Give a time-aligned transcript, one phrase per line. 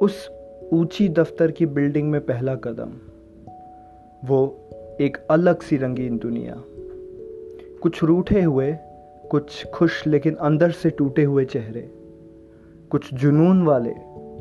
[0.00, 0.30] उस
[0.72, 2.92] ऊँची दफ्तर की बिल्डिंग में पहला कदम।
[4.28, 4.56] वो
[5.00, 6.64] एक अलग सी रंगीन दुनिया।
[7.82, 8.76] कुछ रूठे हुए,
[9.30, 11.90] कुछ खुश लेकिन अंदर से टूटे हुए चेहरे।
[12.90, 13.94] कुछ जुनून वाले,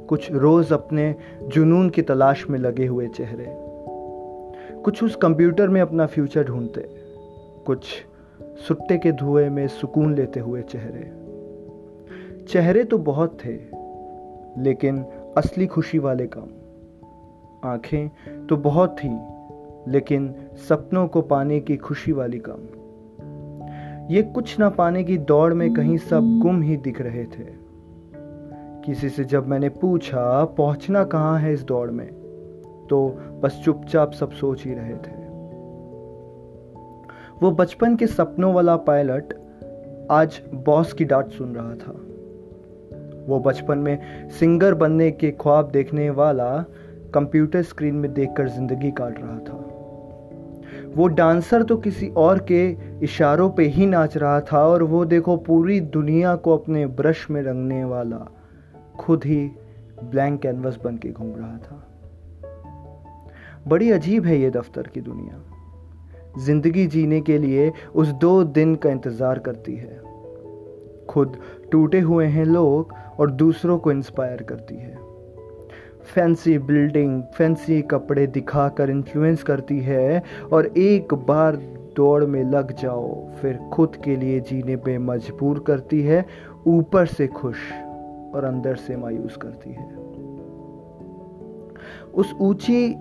[0.07, 3.45] कुछ रोज़ अपने जुनून की तलाश में लगे हुए चेहरे।
[4.81, 6.89] कुछ उस कंप्यूटर में अपना फ्यूचर ढूंढते।
[7.65, 7.85] कुछ
[8.67, 11.11] सुट्टे के धुएँ में सुकून लेते हुए चेहरे।
[12.43, 13.79] चेहरे तो बहुत थे,
[14.57, 15.05] लेकिन
[15.37, 16.47] असली खुशी वाले काम।
[17.69, 18.09] आँखें
[18.47, 19.19] तो बहुत थी,
[19.91, 20.35] लेकिन
[20.69, 22.59] सपनों को पाने की खुशी वाली काम।
[24.11, 27.59] ये कुछ ना पाने की दौड़ में कहीं सब गुम ही दिख रहे थे।
[28.85, 32.07] किसी से जब मैंने पूछा, पहुँचना कहाँ है इस दौड़ में?
[32.89, 33.07] तो
[33.43, 35.29] बस चुपचाप सब सोच ही रहे थे।
[37.41, 39.33] वो बचपन के सपनों वाला पायलट
[40.11, 42.08] आज बॉस की डांट सुन रहा था।
[43.29, 46.51] वो बचपन में सिंगर बनने के ख्वाब देखने वाला
[47.13, 49.65] कंप्यूटर स्क्रीन में देखकर ज़िंदगी काट रहा था।
[50.95, 52.63] वो डांसर तो किसी और के
[53.05, 57.41] इशारों पे ही नाच रहा था और वो देखो पूरी दुनिया को अपने ब्रश में
[57.41, 58.25] रंगने वाला
[58.99, 59.45] खुद ही
[60.03, 61.85] ब्लैंक कैनवस बन के घूम रहा था।
[63.67, 68.89] बड़ी अजीब है ये दफ्तर की दुनिया। ज़िंदगी जीने के लिए उस दो दिन का
[68.89, 70.01] इंतज़ार करती है।
[71.19, 71.37] खुद
[71.71, 74.97] टूटे हुए हैं लोग और दूसरों को इंस्पायर करती है।
[76.13, 81.55] फैंसी बिल्डिंग फैंसी कपड़े दिखाकर इन्फ्लुएंस करती है और एक बार
[81.95, 86.25] दौड़ में लग जाओ, फिर खुद के लिए जीने पे मजबूर करती है,
[86.67, 87.57] ऊपर से खुश
[88.35, 89.87] और अंदर से मायूस करती है।
[92.13, 92.95] उस ऊँची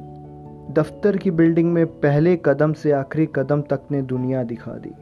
[0.73, 4.95] दफ्तर की बिल्डिंग में पहले कदम से आखिरी कदम तक ने दुनिया दिखा दी।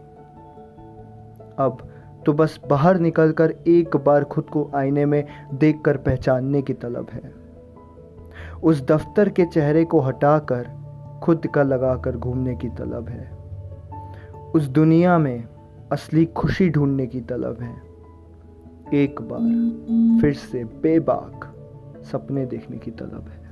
[1.59, 1.79] अब
[2.27, 5.25] तो बस बाहर निकलकर एक बार खुद को आईने में
[5.55, 7.35] देखकर पहचानने की तलब है।
[8.63, 10.69] उस दफ्तर के चेहरे को हटाकर
[11.23, 13.31] खुद का लगाकर घूमने की तलब है।
[14.55, 15.45] उस दुनिया में
[15.93, 17.87] असली खुशी ढूँढने की तलब है।
[18.95, 21.55] एक बार फिर से बेबाक
[22.13, 23.47] सपने देखने की तलब है।